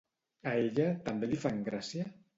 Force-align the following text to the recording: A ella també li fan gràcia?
A 0.51 0.53
ella 0.61 0.87
també 1.11 1.29
li 1.33 1.41
fan 1.45 1.63
gràcia? 1.69 2.13